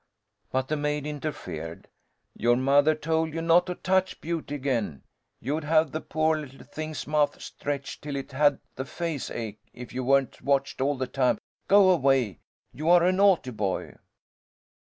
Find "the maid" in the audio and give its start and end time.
0.67-1.05